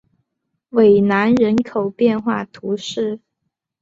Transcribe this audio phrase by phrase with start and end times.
[0.69, 3.19] 韦南人口变化图示